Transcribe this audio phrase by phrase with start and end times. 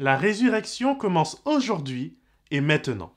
[0.00, 2.18] La résurrection commence aujourd'hui
[2.50, 3.14] et maintenant.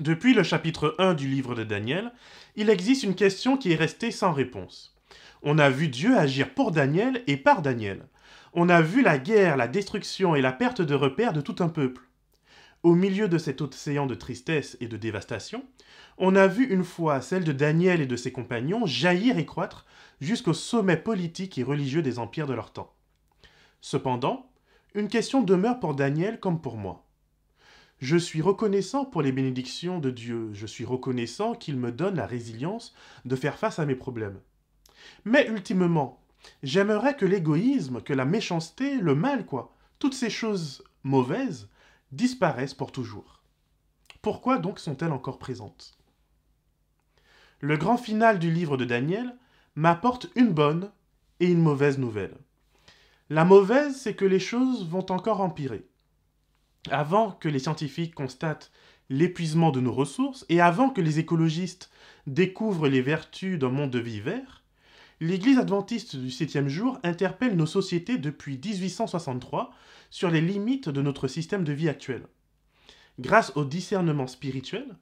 [0.00, 2.10] Depuis le chapitre 1 du livre de Daniel,
[2.54, 4.96] il existe une question qui est restée sans réponse.
[5.42, 8.06] On a vu Dieu agir pour Daniel et par Daniel.
[8.54, 11.68] On a vu la guerre, la destruction et la perte de repères de tout un
[11.68, 12.05] peuple.
[12.86, 15.64] Au milieu de cet océan de tristesse et de dévastation,
[16.18, 19.86] on a vu une fois celle de Daniel et de ses compagnons jaillir et croître
[20.20, 22.94] jusqu'au sommet politique et religieux des empires de leur temps.
[23.80, 24.52] Cependant,
[24.94, 27.04] une question demeure pour Daniel comme pour moi.
[27.98, 32.26] Je suis reconnaissant pour les bénédictions de Dieu, je suis reconnaissant qu'il me donne la
[32.26, 32.94] résilience
[33.24, 34.38] de faire face à mes problèmes.
[35.24, 36.22] Mais ultimement,
[36.62, 41.68] j'aimerais que l'égoïsme, que la méchanceté, le mal, quoi, toutes ces choses mauvaises
[42.16, 43.42] disparaissent pour toujours.
[44.22, 45.96] Pourquoi donc sont-elles encore présentes?
[47.60, 49.36] Le grand final du livre de Daniel
[49.76, 50.90] m'apporte une bonne
[51.40, 52.36] et une mauvaise nouvelle.
[53.30, 55.86] La mauvaise, c'est que les choses vont encore empirer
[56.90, 58.70] avant que les scientifiques constatent
[59.08, 61.90] l'épuisement de nos ressources et avant que les écologistes
[62.26, 64.55] découvrent les vertus d'un monde de vie vert,
[65.20, 69.72] l'Église adventiste du septième jour interpelle nos sociétés depuis 1863
[70.10, 72.26] sur les limites de notre système de vie actuel.
[73.18, 74.96] Grâce au discernement spirituel,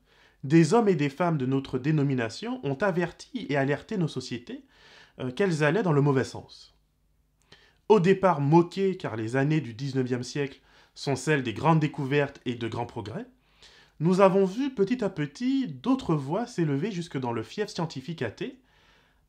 [0.44, 4.64] des hommes et des femmes de notre dénomination ont averti et alerté nos sociétés
[5.18, 6.74] euh, qu'elles allaient dans le mauvais sens.
[7.88, 10.60] Au départ moquées car les années du 19e siècle
[10.94, 13.26] sont celles des grandes découvertes et de grands progrès,
[14.00, 18.58] nous avons vu petit à petit d'autres voix s'élever jusque dans le fief scientifique athée,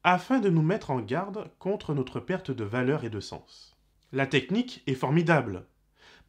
[0.05, 3.75] afin de nous mettre en garde contre notre perte de valeur et de sens.
[4.13, 5.65] La technique est formidable,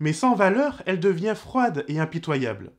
[0.00, 2.72] mais sans valeur, elle devient froide et impitoyable.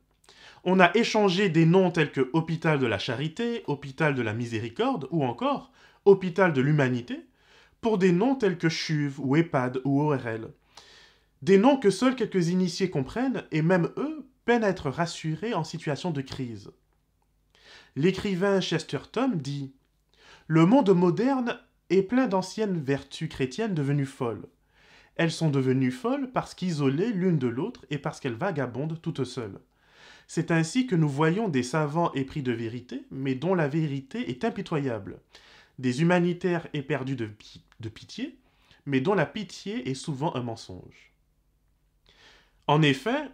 [0.64, 5.06] On a échangé des noms tels que Hôpital de la Charité, Hôpital de la Miséricorde
[5.12, 5.70] ou encore
[6.04, 7.26] Hôpital de l'Humanité
[7.80, 10.52] pour des noms tels que CHUV ou EHPAD ou ORL.
[11.42, 15.62] Des noms que seuls quelques initiés comprennent, et même eux peinent à être rassurés en
[15.62, 16.72] situation de crise.
[17.94, 19.72] L'écrivain Chesterton dit
[20.50, 21.58] Le monde moderne
[21.90, 24.46] est plein d'anciennes vertus chrétiennes devenues folles.
[25.16, 29.60] Elles sont devenues folles parce qu'isolées l'une de l'autre et parce qu'elles vagabondent toutes seules.
[30.26, 34.42] C'est ainsi que nous voyons des savants épris de vérité, mais dont la vérité est
[34.42, 35.20] impitoyable,
[35.78, 37.26] des humanitaires éperdus de,
[37.90, 38.38] pitié,
[38.86, 41.12] mais dont la pitié est souvent un mensonge.
[42.66, 43.28] En effet,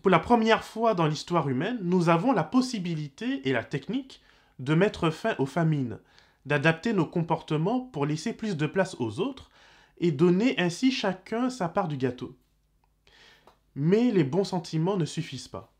[0.00, 4.22] pour la première fois dans l'histoire humaine, nous avons la possibilité et la technique
[4.60, 5.98] de mettre fin aux famines,
[6.46, 9.50] d'adapter nos comportements pour laisser plus de place aux autres
[9.98, 12.36] et donner ainsi chacun sa part du gâteau.
[13.74, 15.72] Mais les bons sentiments ne suffisent pas.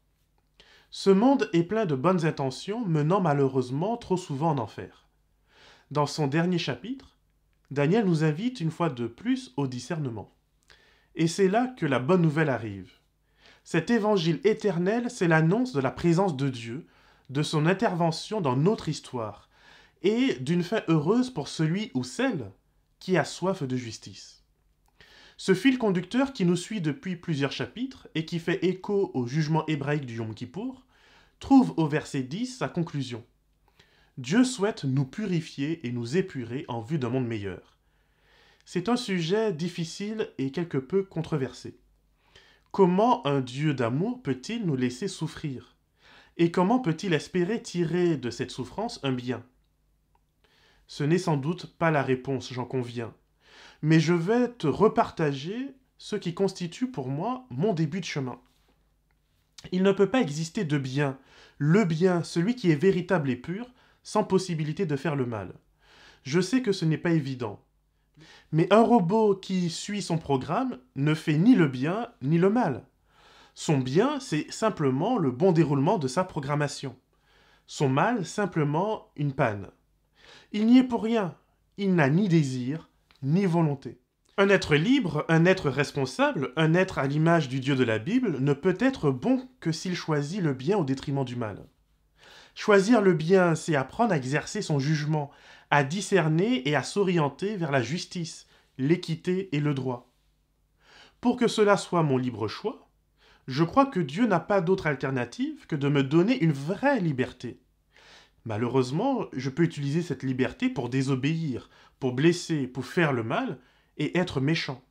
[0.90, 5.08] Ce monde est plein de bonnes intentions menant malheureusement trop souvent en enfer.
[5.90, 7.18] Dans son dernier chapitre,
[7.70, 10.34] Daniel nous invite une fois de plus au discernement.
[11.16, 12.92] Et c'est là que la bonne nouvelle arrive.
[13.64, 16.86] Cet évangile éternel, c'est l'annonce de la présence de Dieu,
[17.30, 19.48] de son intervention dans notre histoire,
[20.02, 22.50] et d'une fin heureuse pour celui ou celle
[23.00, 24.44] qui a soif de justice.
[25.36, 29.66] Ce fil conducteur qui nous suit depuis plusieurs chapitres et qui fait écho au jugement
[29.66, 30.84] hébraïque du Yom Kippour,
[31.40, 33.24] trouve au verset 10 sa conclusion.
[34.16, 37.76] Dieu souhaite nous purifier et nous épurer en vue d'un monde meilleur.
[38.64, 41.76] C'est un sujet difficile et quelque peu controversé.
[42.70, 45.76] Comment un Dieu d'amour peut-il nous laisser souffrir?
[46.36, 49.44] Et comment peut-il espérer tirer de cette souffrance un bien?
[50.86, 53.14] Ce n'est sans doute pas la réponse, j'en conviens.
[53.82, 58.38] Mais je vais te repartager ce qui constitue pour moi mon début de chemin.
[59.72, 61.18] Il ne peut pas exister de bien,
[61.58, 63.66] le bien, celui qui est véritable et pur,
[64.02, 65.54] sans possibilité de faire le mal.
[66.22, 67.64] Je sais que ce n'est pas évident,
[68.52, 72.84] mais un robot qui suit son programme ne fait ni le bien ni le mal.
[73.54, 76.96] Son bien, c'est simplement le bon déroulement de sa programmation.
[77.66, 79.68] Son mal, simplement une panne.
[80.54, 81.34] Il n'y est pour rien.
[81.78, 82.88] Il n'a ni désir,
[83.24, 83.98] ni volonté.
[84.38, 88.38] Un être libre, un être responsable, un être à l'image du Dieu de la Bible
[88.38, 91.66] ne peut être bon que s'il choisit le bien au détriment du mal.
[92.54, 95.32] Choisir le bien, c'est apprendre à exercer son jugement,
[95.72, 98.46] à discerner et à s'orienter vers la justice,
[98.78, 100.12] l'équité et le droit.
[101.20, 102.88] Pour que cela soit mon libre choix,
[103.48, 107.58] je crois que Dieu n'a pas d'autre alternative que de me donner une vraie liberté.
[108.44, 113.58] Malheureusement, je peux utiliser cette liberté pour désobéir, pour blesser, pour faire le mal
[113.96, 114.82] et être méchant.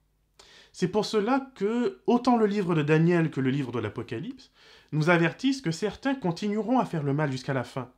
[0.72, 4.52] C'est pour cela que, autant le livre de Daniel que le livre de l'Apocalypse,
[4.92, 7.92] nous avertissent que certains continueront à faire le mal jusqu'à la fin,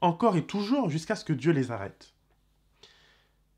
[0.00, 2.14] encore et toujours jusqu'à ce que Dieu les arrête.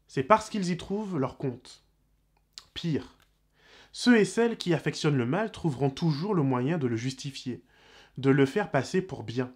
[0.08, 1.84] C'est parce qu'ils y trouvent leur compte.
[2.75, 3.16] Pire,
[3.92, 7.62] ceux et celles qui affectionnent le mal trouveront toujours le moyen de le justifier,
[8.19, 9.52] de le faire passer pour bien.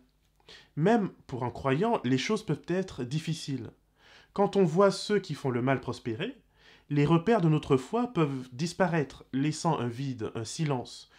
[0.76, 3.70] Même pour un croyant, les choses peuvent être difficiles.
[4.32, 6.36] Quand on voit ceux qui font le mal prospérer,
[6.88, 11.10] les repères de notre foi peuvent disparaître, laissant un vide, un silence.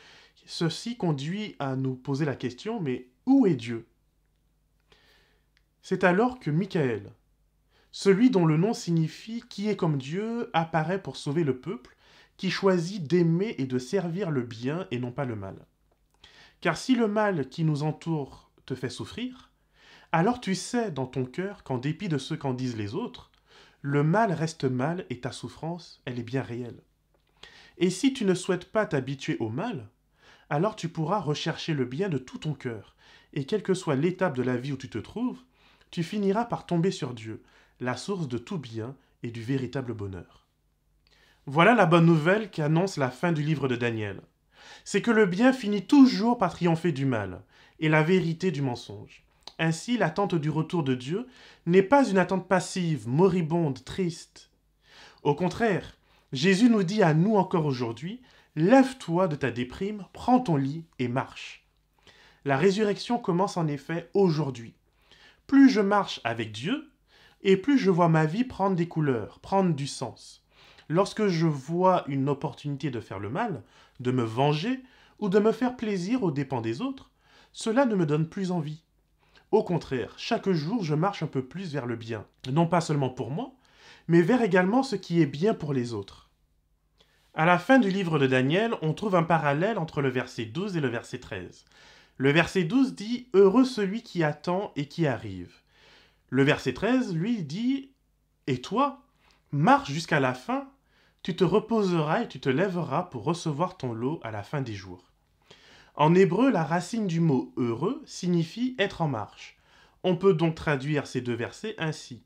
[0.46, 3.88] Ceci conduit à nous poser la question, mais où est Dieu?
[5.82, 7.12] C'est alors que Michael,
[7.92, 11.96] celui dont le nom signifie qui est comme Dieu, apparaît pour sauver le peuple,
[12.38, 15.66] qui choisit d'aimer et de servir le bien et non pas le mal.
[16.60, 19.52] Car si le mal qui nous entoure te fait souffrir,
[20.12, 23.32] alors tu sais dans ton cœur qu'en dépit de ce qu'en disent les autres,
[23.82, 26.82] le mal reste mal et ta souffrance, elle est bien réelle.
[27.78, 29.88] Et si tu ne souhaites pas t'habituer au mal,
[30.50, 32.96] alors tu pourras rechercher le bien de tout ton cœur,
[33.34, 35.40] et quelle que soit l'étape de la vie où tu te trouves,
[35.90, 37.42] tu finiras par tomber sur Dieu,
[37.80, 40.46] la source de tout bien et du véritable bonheur.
[41.46, 44.22] Voilà la bonne nouvelle qui annonce la fin du livre de Daniel.
[44.84, 47.42] C'est que le bien finit toujours par triompher du mal,
[47.80, 49.24] et la vérité du mensonge.
[49.60, 51.28] Ainsi, l'attente du retour de Dieu
[51.66, 54.50] n'est pas une attente passive, moribonde, triste.
[55.24, 55.98] Au contraire,
[56.32, 58.22] Jésus nous dit à nous encore aujourd'hui,
[58.56, 61.66] Lève-toi de ta déprime, prends ton lit et marche.
[62.44, 64.74] La résurrection commence en effet aujourd'hui.
[65.48, 66.92] Plus je marche avec Dieu,
[67.44, 70.44] et plus je vois ma vie prendre des couleurs, prendre du sens.
[70.90, 73.64] Lorsque je vois une opportunité de faire le mal,
[74.02, 74.82] de me venger,
[75.20, 77.12] ou de me faire plaisir aux dépens des autres,
[77.54, 78.84] cela ne me donne plus envie.
[79.52, 83.10] Au contraire, chaque jour, je marche un peu plus vers le bien, non pas seulement
[83.10, 83.54] pour moi,
[84.08, 86.30] mais vers également ce qui est bien pour les autres.
[87.34, 90.76] À la fin du livre de Daniel, on trouve un parallèle entre le verset 12
[90.76, 91.66] et le verset 13.
[92.18, 95.54] Le verset 12 dit Heureux celui qui attend et qui arrive.
[96.30, 97.92] Le verset 13, lui, dit
[98.48, 99.04] Et toi,
[99.52, 100.68] marche jusqu'à la fin,
[101.24, 104.74] tu te reposeras et tu te lèveras pour recevoir ton lot à la fin des
[104.74, 105.12] jours.
[105.96, 109.58] En hébreu, la racine du mot heureux signifie être en marche.
[110.04, 112.24] On peut donc traduire ces deux versets ainsi.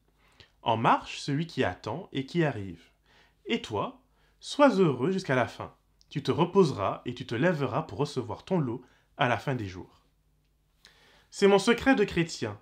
[0.62, 2.84] En marche, celui qui attend et qui arrive.
[3.46, 4.02] Et toi,
[4.40, 5.74] sois heureux jusqu'à la fin.
[6.10, 8.82] Tu te reposeras et tu te lèveras pour recevoir ton lot
[9.18, 10.02] à la fin des jours.
[11.32, 12.58] C'est mon secret de chrétien.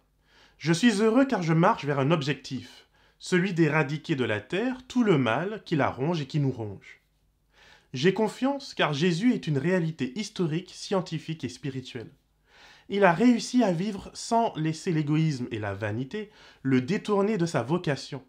[0.58, 2.83] Je suis heureux car je marche vers un objectif,
[3.24, 7.00] celui d'éradiquer de la terre tout le mal qui la ronge et qui nous ronge.
[7.94, 12.12] J'ai confiance car Jésus est une réalité historique, scientifique et spirituelle.
[12.90, 16.32] Il a réussi à vivre sans laisser l'égoïsme et la vanité
[16.64, 18.22] le détourner de sa vocation.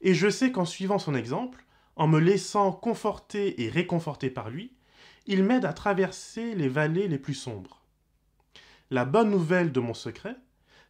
[0.00, 1.64] Et je sais qu'en suivant son exemple,
[1.94, 4.72] en me laissant conforter et réconforter par lui,
[5.26, 7.84] il m'aide à traverser les vallées les plus sombres.
[8.90, 10.34] La bonne nouvelle de mon secret,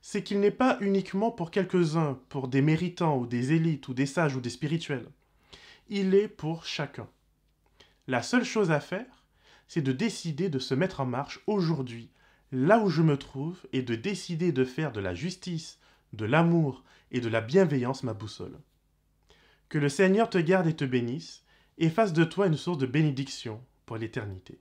[0.07, 4.05] c'est qu'il n'est pas uniquement pour quelques-uns, pour des méritants ou des élites ou des
[4.05, 5.09] sages ou des spirituels.
[5.89, 7.09] Il est pour chacun.
[8.07, 9.25] La seule chose à faire,
[9.67, 12.11] c'est de décider de se mettre en marche aujourd'hui,
[12.53, 15.79] là où je me trouve, et de décider de faire de la justice,
[16.13, 18.59] de l'amour et de la bienveillance ma boussole.
[19.71, 21.45] Que le Seigneur te garde et te bénisse,
[21.79, 24.61] et fasse de toi une source de bénédiction pour l'éternité.